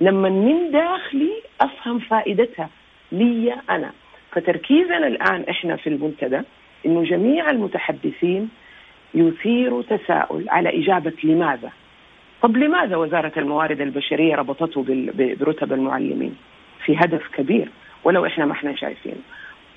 [0.00, 2.68] لما من داخلي أفهم فائدتها
[3.12, 3.90] لي أنا.
[4.32, 6.40] فتركيزنا الآن إحنا في المنتدى
[6.86, 8.48] إنه جميع المتحدثين
[9.14, 11.70] يثيروا تساؤل على إجابة لماذا؟
[12.42, 14.84] طب لماذا وزارة الموارد البشرية ربطته
[15.40, 16.36] برتب المعلمين؟
[16.84, 17.68] في هدف كبير.
[18.04, 19.20] ولو إحنا ما إحنا شايفينه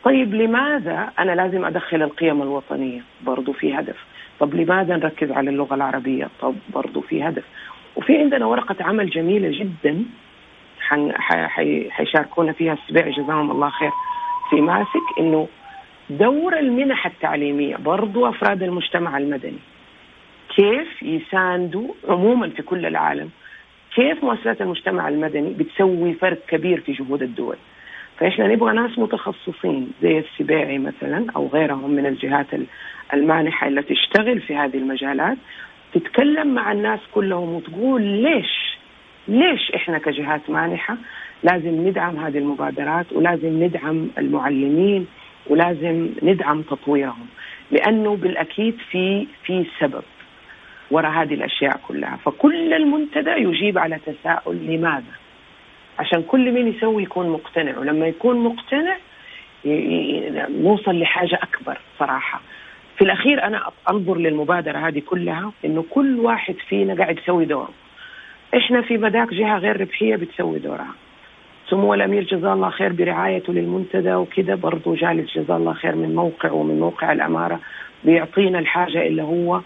[0.03, 3.95] طيب لماذا أنا لازم أدخل القيم الوطنية برضو في هدف؟
[4.39, 7.43] طب لماذا نركز على اللغة العربية؟ طب برضو في هدف.
[7.95, 10.03] وفي عندنا ورقة عمل جميلة جدا
[11.89, 13.91] حيشاركونا فيها السبيع جزاهم الله خير.
[14.49, 15.47] في ماسك إنه
[16.09, 19.59] دور المنح التعليمية برضو أفراد المجتمع المدني.
[20.55, 23.29] كيف يساندوا عموما في كل العالم؟
[23.95, 27.55] كيف مؤسسات المجتمع المدني بتسوي فرق كبير في جهود الدول؟
[28.19, 32.47] فاحنا نبغى ناس متخصصين زي السباعي مثلا أو غيرهم من الجهات
[33.13, 35.37] المانحة اللي تشتغل في هذه المجالات
[35.93, 38.77] تتكلم مع الناس كلهم وتقول ليش؟
[39.27, 40.97] ليش إحنا كجهات مانحة
[41.43, 45.07] لازم ندعم هذه المبادرات ولازم ندعم المعلمين
[45.47, 47.27] ولازم ندعم تطويرهم؟
[47.71, 50.03] لأنه بالأكيد في في سبب
[50.91, 52.17] وراء هذه الأشياء كلها.
[52.25, 55.24] فكل المنتدى يجيب على تساؤل لماذا؟
[55.99, 57.77] عشان كل مين يسوي يكون مقتنع.
[57.77, 58.97] ولما يكون مقتنع
[60.49, 62.41] نوصل لحاجة أكبر صراحة.
[62.97, 67.69] في الأخير أنا أنظر للمبادرة هذه كلها إنه كل واحد فينا قاعد يسوي دوره.
[68.57, 70.95] إحنا في مداك جهة غير ربحية بتسوي دورها.
[71.69, 76.51] سمو الأمير جزاه الله خير برعايته للمنتدى وكذا برضه جالس جزاه الله خير من موقع
[76.51, 77.59] ومن موقع الأمارة
[78.03, 79.61] بيعطينا الحاجة اللي هو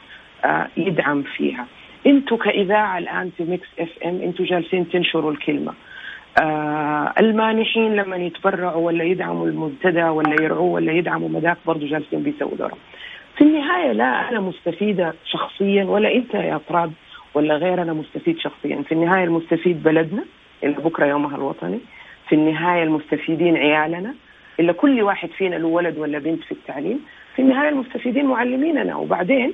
[0.46, 1.66] آه، يدعم فيها.
[2.08, 5.74] أنتوا كإذاعة الآن في Mix FM أنتوا جالسين تنشروا الكلمة.
[6.38, 12.56] آه المانحين لما يتبرعوا ولا يدعموا المنتدى ولا يرعوه ولا يدعموا مداك برضه جالسين بيسووا
[12.58, 12.78] دورهم.
[13.38, 16.92] في النهاية لا أنا مستفيدة شخصيا ولا أنت يا طراد
[17.34, 18.82] ولا غير أنا مستفيد شخصيا.
[18.82, 20.24] في النهاية المستفيد بلدنا
[20.64, 21.80] إلى بكرة يومها الوطني.
[22.30, 24.14] في النهاية المستفيدين عيالنا.
[24.60, 27.00] إلا كل واحد فينا له ولد ولا بنت في التعليم.
[27.36, 29.54] في النهاية المستفيدين معلميننا وبعدين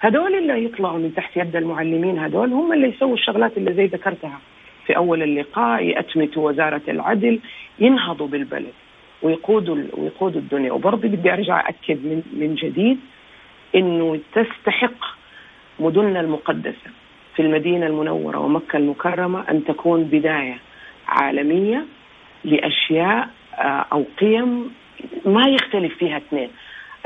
[0.00, 4.38] هدول اللي يطلعوا من تحت يد المعلمين هدول هم اللي يسووا الشغلات اللي زي ذكرتها.
[4.86, 7.40] في أول اللقاء يأتمتوا وزارة العدل
[7.78, 8.72] ينهضوا بالبلد
[9.22, 10.72] ويقودوا ويقودوا الدنيا.
[10.72, 12.98] وبرضه بدي أرجع أكد من, من جديد
[13.74, 15.04] إنه تستحق
[15.78, 16.90] مدننا المقدسة
[17.36, 20.58] في المدينة المنورة ومكة المكرمة أن تكون بداية
[21.08, 21.84] عالمية
[22.44, 24.70] لأشياء آه، أو قيم
[25.24, 26.50] ما يختلف فيها اثنين.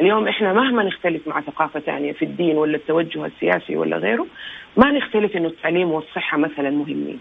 [0.01, 4.27] اليوم إحنا مهما نختلف مع ثقافة ثانية في الدين ولا التوجه السياسي ولا غيره
[4.77, 7.21] ما نختلف إنه التعليم والصحة مثلا مهمين.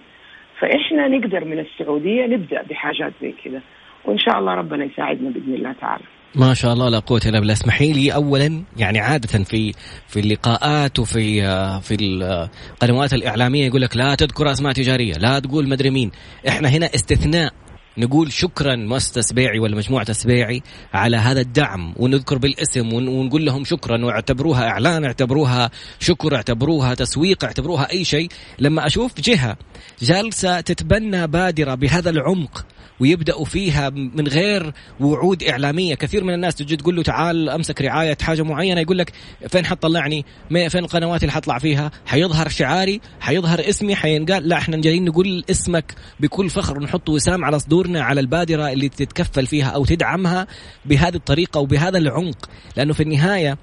[0.60, 3.62] فإحنا نقدر من السعودية نبدأ بحاجات زي كذا.
[4.06, 6.04] وإن شاء الله ربنا يساعدنا بإذن الله تعالى.
[6.36, 7.54] ما شاء الله لا قوة إلا بالله.
[7.54, 9.72] اسمحي لي اولا يعني عادة في
[10.08, 11.42] في اللقاءات وفي
[11.82, 16.12] في القنوات الإعلامية يقول لك لا تذكر أسماء تجارية لا تقول مدري مين.
[16.48, 17.54] إحنا هنا استثناء
[17.98, 20.62] نقول شكرا مؤسسة سبيعي ولا مجموعة سبيعي
[20.94, 27.92] على هذا الدعم ونذكر بالاسم ونقول لهم شكرا واعتبروها إعلان اعتبروها شكر اعتبروها تسويق اعتبروها
[27.92, 28.30] أي شيء.
[28.60, 29.58] لما أشوف جهة
[30.02, 32.66] جالسة تتبنى بادرة بهذا العمق
[33.00, 35.96] ويبداوا فيها من غير وعود إعلامية.
[35.96, 39.14] كثير من الناس تجي تقول له تعال أمسك رعاية حاجة معينة يقول لك
[39.48, 45.06] فين حتطلعني؟ فين القنوات اللي حطلع فيها؟ حيظهر شعاري؟ حيظهر اسمي؟ حينقال؟ لا إحنا جايين
[45.06, 50.48] نقول اسمك بكل فخر ونحط وسام على صدورنا على البادرة اللي تتكفل فيها أو تدعمها
[50.86, 52.50] بهذه الطريقة وبهذا العمق.
[52.78, 53.58] لأنه في النهاية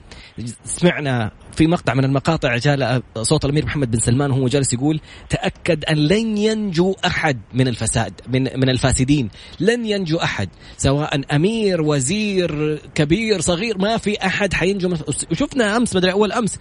[0.64, 5.84] سمعنا في مقطع من المقاطع جاء صوت الأمير محمد بن سلمان وهو جالس يقول تأكد
[5.84, 9.23] أن لن ينجو أحد من الفساد من من الفاسدين.
[9.60, 14.96] لن ينجو أحد سواء أمير وزير كبير صغير ما في أحد حينجو
[15.30, 16.58] وشفنا أمس مدري أول أمس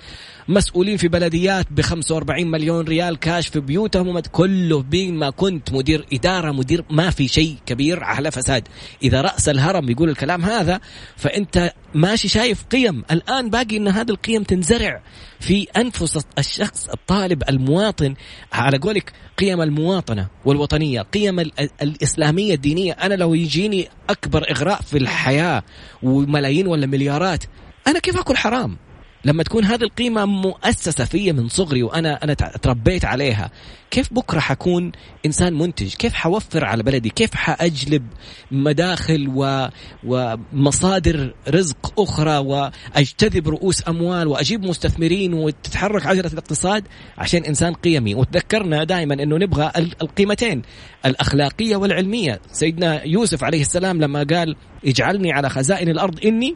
[0.48, 6.52] مسؤولين في بلديات ب 45 مليون ريال كاش في بيوتهم كله بما كنت مدير إدارة
[6.52, 8.68] مدير ما في شيء كبير على فساد.
[9.04, 10.80] إذا رأس الهرم يقول الكلام هذا
[11.16, 13.04] فأنت ماشي شايف قيم.
[13.12, 15.02] الآن باقي إن هذه القيم تنزرع
[15.40, 18.16] في أنفس الشخص الطالب المواطن.
[18.54, 21.40] على قولك قيم المواطنة والوطنية قيم
[21.82, 22.94] الإسلامية الدينية.
[22.94, 25.64] أنا لو يجيني أكبر إغراء في الحياة
[26.04, 27.44] وملايين ولا مليارات
[27.88, 28.78] أنا كيف أكل حرام؟
[29.26, 33.52] لما تكون هذه القيمة مؤسسة في من صغري وأنا أنا تربيت عليها
[33.92, 34.92] كيف بكرة حكون
[35.26, 38.08] إنسان منتج؟ كيف حوفر على بلدي؟ كيف حأجلب
[38.52, 39.68] مداخل و...
[40.04, 46.84] ومصادر رزق أخرى وأجتذب رؤوس أموال وأجيب مستثمرين وتتحرك عجلة الاقتصاد
[47.18, 50.62] عشان إنسان قيمي؟ وتذكرنا دائما أنه نبغى القيمتين
[51.06, 52.40] الأخلاقية والعلمية.
[52.52, 54.56] سيدنا يوسف عليه السلام لما قال
[54.86, 56.56] اجعلني على خزائن الأرض إني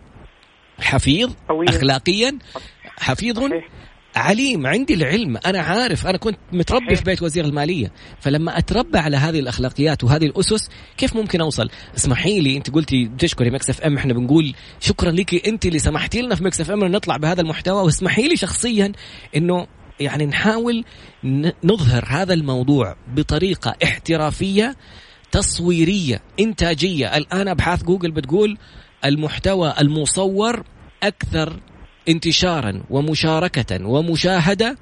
[0.79, 1.69] حفيظ عليم.
[1.69, 2.39] اخلاقيا.
[2.97, 3.69] حفيظ صحيح.
[4.15, 5.37] عليم عندي العلم.
[5.45, 6.97] أنا عارف أنا كنت متربي صحيح.
[6.97, 7.91] في بيت وزير المالية.
[8.19, 13.49] فلما أتربى على هذه الأخلاقيات وهذه الأسس كيف ممكن أوصل؟ اسمحي لي أنت قلتي تشكري
[13.49, 13.97] Mix FM.
[13.97, 17.83] إحنا بنقول شكرا لك أنت اللي سمحتي لنا في Mix FM نطلع بهذا المحتوى.
[17.83, 18.91] واسمحي لي شخصيا
[19.35, 19.67] إنه
[19.99, 20.85] يعني نحاول
[21.63, 24.75] نظهر هذا الموضوع بطريقة احترافية
[25.31, 27.17] تصويرية إنتاجية.
[27.17, 28.57] الآن أبحاث جوجل بتقول
[29.05, 30.63] المحتوى المصور
[31.03, 31.59] أكثر
[32.09, 34.77] انتشارا ومشاركة ومشاهدة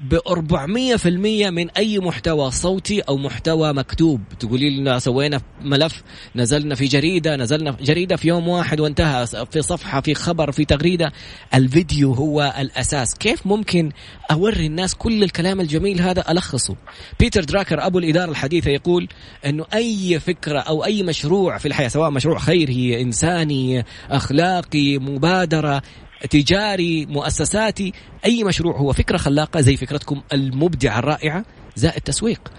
[0.00, 4.20] ب 400% من أي محتوى صوتي أو محتوى مكتوب.
[4.40, 6.02] تقولي لنا سوينا ملف
[6.36, 10.64] نزلنا في جريدة نزلنا في جريدة في يوم واحد وانتهى في صفحة في خبر في
[10.64, 11.12] تغريدة.
[11.54, 13.14] الفيديو هو الأساس.
[13.14, 13.92] كيف ممكن
[14.30, 16.76] أوري الناس كل الكلام الجميل هذا؟ ألخصه.
[17.20, 19.08] بيتر دراكر أبو الإدارة الحديثة يقول
[19.46, 25.82] إنه أي فكرة أو أي مشروع في الحياة سواء مشروع خيري إنساني أخلاقي مبادرة
[26.30, 27.92] تجاري مؤسساتي
[28.24, 31.44] أي مشروع هو فكرة خلاقة زي فكرتكم المبدعة الرائعة
[31.76, 32.52] زائد تسويق.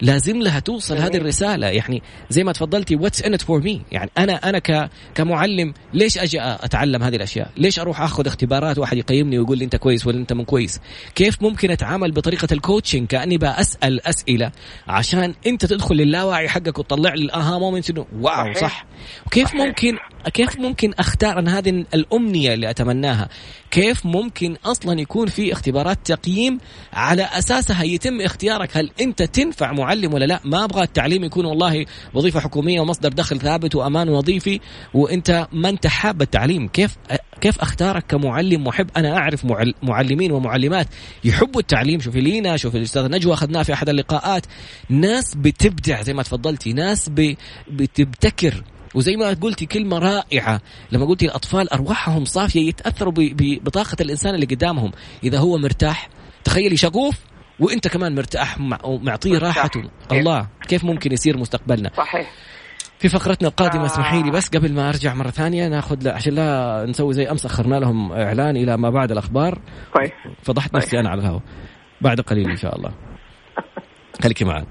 [0.00, 1.66] لازم لها توصل هذه الرسالة.
[1.66, 6.40] يعني زي ما تفضلتي what's in for me يعني أنا أنا ك كمعلم ليش أجي
[6.42, 10.32] أتعلم هذه الأشياء؟ ليش أروح أخذ اختبارات؟ واحد يقيمني ويقول لي أنت كويس ولا أنت
[10.32, 10.80] منت كويس.
[11.14, 14.52] كيف ممكن أتعامل بطريقة ال coaching كأني بسال أسئلة
[14.88, 18.86] عشان أنت تدخل للاوعي حقك وتطلع لي ال aha moment إنه wow صح.
[19.26, 19.98] وكيف ممكن
[20.34, 23.28] كيف ممكن أختار أنا هذه الأمنية اللي أتمناها؟
[23.70, 26.58] كيف ممكن أصلا يكون في اختبارات تقييم
[26.92, 31.86] على أساسها يتم اختيارك؟ هل أنت تنفع معلم ولا لا؟ ما أبغى التعليم يكون والله
[32.14, 34.60] وظيفة حكومية ومصدر دخل ثابت وأمان وظيفي
[34.94, 36.68] وأنت ما أنت حاب التعليم.
[36.68, 36.96] كيف
[37.40, 39.46] كيف أختارك كمعلم محب؟ أنا أعرف
[39.82, 40.86] معلمين ومعلمات
[41.24, 42.00] يحبوا التعليم.
[42.00, 44.46] شوفي لينا شوفي الاستاذ نجوى اخذناه في أحد اللقاءات.
[44.88, 47.10] ناس بتبدع زي ما تفضلتي ناس
[47.68, 48.64] بتبتكر.
[48.96, 50.60] وزي ما قلتي كلمة رائعة.
[50.92, 54.92] لما قلتي الأطفال أرواحهم صافية يتأثروا بطاقة الإنسان اللي قدامهم.
[55.24, 56.08] إذا هو مرتاح
[56.44, 57.14] تخيلي شغوف
[57.60, 59.82] وإنت كمان مرتاح معطيه راحته.
[60.12, 62.32] الله كيف ممكن يصير مستقبلنا؟ صحيح.
[62.98, 63.86] في فقرتنا القادمة آه.
[63.86, 67.76] اسمحي لي بس قبل ما أرجع مرة ثانية ناخذ عشان لا نسوي زي أمس أخرنا
[67.76, 69.60] لهم إعلان إلى ما بعد الأخبار.
[69.94, 70.12] طيب.
[70.42, 71.42] فضحت نفسي أنا على الهواء
[72.00, 72.90] بعد قليل إن شاء الله.
[74.22, 74.66] خليكي معنا.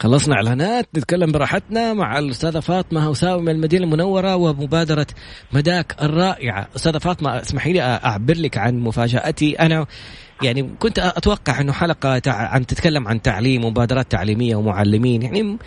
[0.00, 5.06] خلصنا إعلانات نتكلم براحتنا مع الأستاذة فاطمة هوساوي من المدينة المنورة ومبادرة
[5.52, 6.68] مداك الرائعة.
[6.76, 9.86] أستاذة فاطمة اسمحي لي أعبر لك عن مفاجأتي أنا
[10.42, 15.58] يعني كنت أتوقع إنه حلقة عن تتكلم عن تعليم ومبادرات تعليمية ومعلمين يعني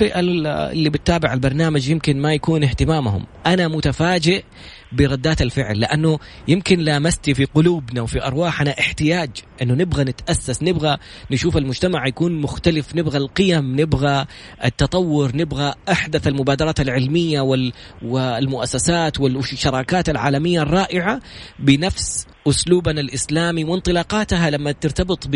[0.00, 3.26] اللي بتتابع البرنامج يمكن ما يكون اهتمامهم.
[3.46, 4.44] أنا متفاجئ
[4.92, 6.18] بردات الفعل لأنه
[6.48, 9.30] يمكن لامستي في قلوبنا وفي أرواحنا احتياج
[9.62, 10.96] إنه نبغى نتأسس نبغى
[11.30, 14.26] نشوف المجتمع يكون مختلف نبغى القيم نبغى
[14.64, 21.20] التطور نبغى أحدث المبادرات العلمية وال والمؤسسات والشراكات العالمية الرائعة
[21.58, 25.28] بنفس أسلوبنا الإسلامي وانطلاقاتها لما ترتبط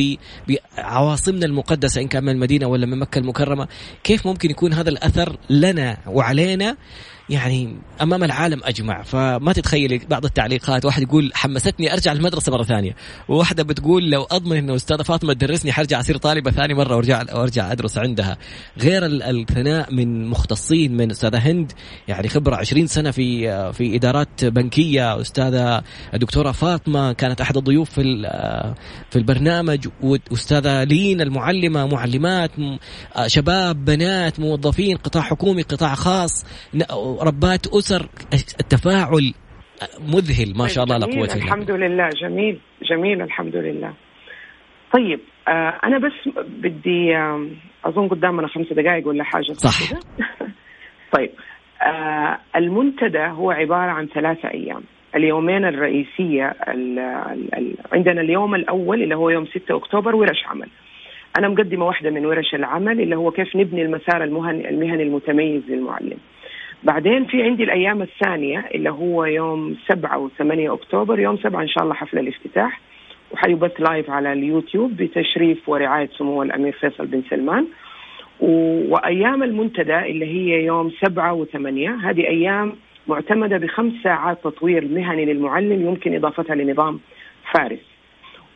[0.49, 3.69] بعواصمنا المقدسة إن كان من المدينة ولا من مكة المكرمة
[4.05, 6.77] كيف ممكن يكون هذا الأثر لنا وعلينا
[7.31, 9.03] يعني أمام العالم أجمع.
[9.03, 12.97] فما تتخيلي بعض التعليقات واحد يقول حمستني أرجع المدرسة مرة ثانية.
[13.29, 17.73] وواحدة بتقول لو أضمن انه أستاذة فاطمة تدرسني حرجع أصير طالبة ثاني مرة وارجع وأرجع
[17.73, 18.37] أدرس عندها.
[18.79, 21.73] غير الثناء من مختصين من أستاذة هند
[22.09, 25.21] يعني خبرة 20 سنة في في إدارات بنكية.
[25.21, 25.83] أستاذة
[26.15, 28.03] الدكتوره فاطمة كانت أحد الضيوف في
[29.11, 29.89] في البرنامج.
[30.03, 32.51] وأستاذة لين المعلمة معلمات
[33.27, 36.45] شباب بنات موظفين قطاع حكومي قطاع خاص.
[37.21, 38.07] ربات أسر
[38.61, 39.35] التفاعل
[40.01, 42.09] مذهل ما شاء الله لا قوه الا الحمد لله.
[42.09, 43.93] جميل جميل الحمد لله.
[44.93, 47.47] طيب آه أنا بس بدي آه
[47.85, 49.53] أظن قدامنا خمس دقائق ولا حاجة.
[49.53, 49.99] صح.
[51.17, 51.31] طيب
[51.83, 54.83] آه المنتدى هو عبارة عن ثلاثة أيام.
[55.17, 60.69] اليومين الرئيسية ال ال ال عندنا اليوم الأول اللي هو يوم 6 أكتوبر ورش عمل.
[61.39, 66.19] أنا مقدمة واحدة من ورش العمل اللي هو كيف نبني المسار المهني المهني المتميز للمعلم.
[66.85, 71.85] بعدين في عندي الأيام الثانية اللي هو يوم 7 و8 أكتوبر يوم 7 إن شاء
[71.85, 72.81] الله حفل الافتتاح
[73.33, 77.67] وحيبث لايف على اليوتيوب بتشريف ورعاية سمو الأمير فيصل بن سلمان.
[78.41, 81.57] وأيام المنتدى اللي هي يوم 7 و8
[82.05, 82.73] هذه أيام
[83.09, 87.01] معتمدة بخمس ساعات تطوير مهني للمعلم يمكن إضافتها لنظام
[87.55, 87.87] فارس.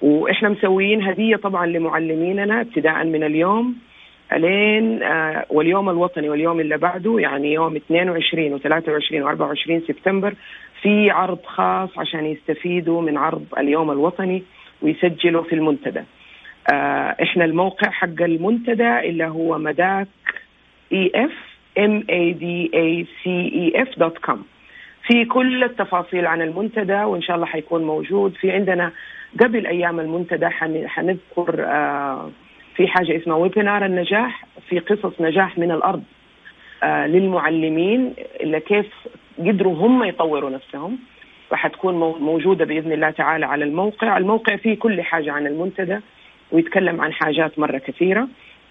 [0.03, 3.75] وإحنا مسويين هدية طبعا لمعلميننا ابتداء من اليوم
[4.33, 8.63] الين آه واليوم الوطني واليوم اللي بعده يعني يوم 22 و23
[9.13, 10.35] و24 سبتمبر
[10.83, 14.43] في عرض خاص عشان يستفيدوا من عرض اليوم الوطني
[14.83, 16.03] ويسجلوا في المنتدى.
[16.73, 20.09] آه إحنا الموقع حق المنتدى اللي هو مداك
[20.93, 21.33] EF
[21.79, 24.45] M A D A C E F dot com.
[25.07, 28.93] في كل التفاصيل عن المنتدى وإن شاء الله حيكون موجود في عندنا
[29.41, 30.47] قبل أيام المنتدى
[30.87, 32.31] حنذكر آه
[32.77, 36.03] في حاجة اسمها webinar النجاح في قصص نجاح من الأرض
[36.83, 38.15] آه للمعلمين
[38.59, 38.87] كيف
[39.39, 40.99] قدروا هم يطوروا نفسهم.
[41.51, 45.99] فحتكون موجودة بإذن الله تعالى على الموقع، الموقع فيه كل حاجة عن المنتدى
[46.53, 48.29] ويتكلم عن حاجات مرة كثيرة.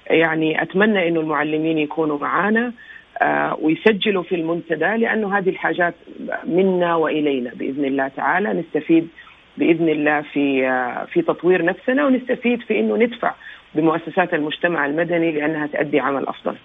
[0.09, 2.73] يعني أتمنى إنه المعلمين يكونوا معنا
[3.21, 5.95] آه، ويسجلوا في المنتدى لأنه هذه الحاجات
[6.43, 8.53] منا وإلينا بإذن الله تعالى.
[8.53, 9.07] نستفيد
[9.57, 13.33] بإذن الله في آه، في تطوير نفسنا ونستفيد في إنه ندفع
[13.76, 16.57] بمؤسسات المجتمع المدني لأنها تؤدي عمل أفضل.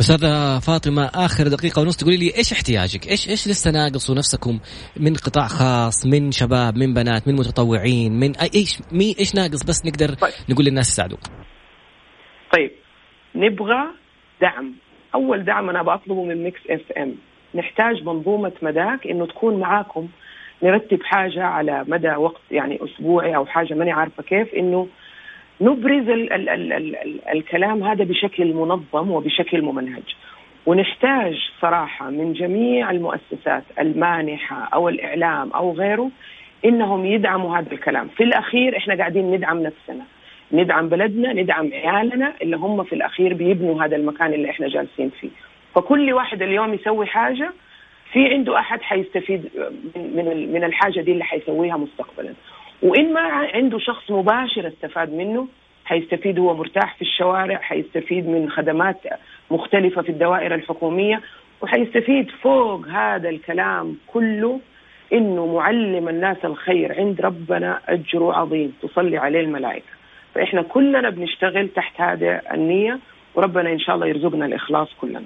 [0.00, 4.58] أستاذة فاطمة آخر دقيقة ونص تقولي لي إيش احتياجك؟ إيش إيش لسه ناقصوا نفسكم
[4.96, 9.86] من قطاع خاص، من شباب، من بنات، من متطوعين، من إيش مي إيش ناقص بس
[9.86, 10.32] نقدر طيب.
[10.50, 11.20] نقول للناس يساعدوك.
[12.56, 12.70] طيب
[13.34, 13.82] نبغى
[14.40, 14.74] دعم،
[15.14, 17.14] أول دعم أنا بطلبه من Mix FM،
[17.54, 20.08] نحتاج منظومة مداك إنه تكون معاكم
[20.62, 24.88] نرتب حاجة على مدى وقت يعني أسبوعي أو حاجة ماني عارفة كيف إنه
[25.60, 30.02] نبرز ال ال ال ال ال الكلام هذا بشكل منظم وبشكل ممنهج.
[30.66, 36.10] ونحتاج صراحة من جميع المؤسسات المانحة أو الإعلام أو غيره
[36.64, 40.04] إنهم يدعموا هذا الكلام، في الأخير إحنا قاعدين ندعم نفسنا،
[40.52, 45.28] ندعم بلدنا، ندعم عيالنا اللي هم في الأخير بيبنوا هذا المكان اللي إحنا جالسين فيه،
[45.74, 47.52] فكل واحد اليوم يسوي حاجة
[48.12, 49.48] في عنده أحد حيستفيد
[49.96, 52.34] من من الحاجة دي اللي حيسويها مستقبلا.
[52.82, 53.20] وإن ما
[53.54, 55.48] عنده شخص مباشر استفاد منه
[55.84, 58.96] حيستفيد هو مرتاح في الشوارع حيستفيد من خدمات
[59.50, 61.20] مختلفة في الدوائر الحكومية
[61.60, 64.60] وحيستفيد فوق هذا الكلام كله
[65.12, 69.92] إنه معلم الناس الخير عند ربنا اجره عظيم تصلي عليه الملائكة.
[70.34, 72.98] فإحنا كلنا بنشتغل تحت هذه النية
[73.34, 75.22] وربنا إن شاء الله يرزقنا الإخلاص كلنا.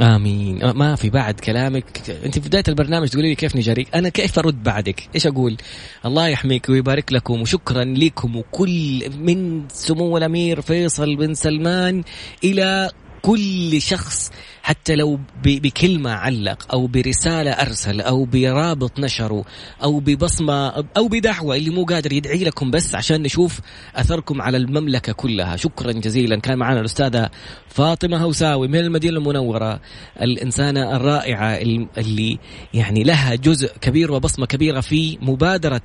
[0.00, 0.62] آمين.
[0.62, 2.10] أه، ما في بعد كلامك.
[2.24, 5.56] انت في بداية البرنامج تقولي لي كيف نجاريك؟ أنا كيف أرد بعدك؟ إيش أقول؟
[6.04, 12.02] الله يحميك ويبارك لكم وشكرا لكم وكل من سمو الأمير فيصل بن سلمان
[12.44, 12.90] إلى
[13.22, 14.30] كل شخص
[14.62, 19.44] حتى لو بكلمة علق أو برسالة أرسل أو برابط نشره
[19.82, 23.60] أو ببصمة أو بدعوة اللي مو قادر يدعي لكم بس عشان نشوف
[23.96, 25.56] أثركم على المملكة كلها.
[25.56, 26.40] شكرا جزيلا.
[26.40, 27.30] كان معنا الأستاذة
[27.68, 29.80] فاطمة هوساوي من المدينة المنورة
[30.22, 31.54] الإنسانة الرائعة
[31.98, 32.38] اللي
[32.74, 35.82] يعني لها جزء كبير وبصمة كبيرة في مبادرة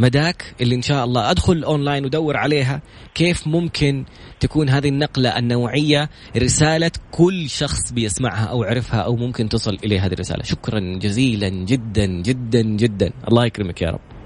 [0.00, 2.82] مداك اللي إن شاء الله أدخل أونلاين ودور عليها
[3.14, 4.04] كيف ممكن
[4.40, 10.12] تكون هذه النقلة النوعية رسالة كل شخص بيسمعها أو عرفها أو ممكن تصل إليه هذه
[10.12, 10.42] الرسالة.
[10.42, 13.12] شكرا جزيلا جدا جدا جدا.
[13.28, 14.19] الله يكرمك يا رب.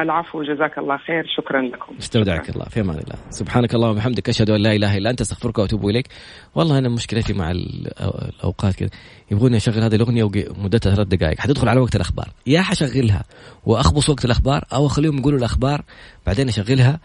[0.00, 1.26] العفو جزاك الله خير.
[1.36, 1.96] شكرا لكم.
[1.98, 2.64] استودعك الله.
[2.64, 3.16] في أمان الله.
[3.30, 4.28] سبحانك اللهم وبحمدك.
[4.28, 5.20] أشهد أن لا إله إلا أنت.
[5.20, 6.08] أستغفرك وأتوب إليك.
[6.54, 8.90] والله أنا مشكلتي مع الأوقات كذا
[9.30, 11.40] يبغوني اشغل هذه الأغنية ومدتها ثلاث دقائق.
[11.40, 12.28] حتدخل على وقت الأخبار.
[12.46, 13.24] يا حشغلها
[13.66, 15.82] وأخبص وقت الأخبار أو أخليهم يقولوا الأخبار.
[16.26, 17.00] بعدين أشغلها.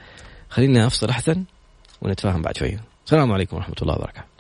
[0.50, 1.44] خليني أفصل أحسن
[2.02, 4.31] ونتفاهم بعد شوية السلام عليكم ورحمة الله وبركاته.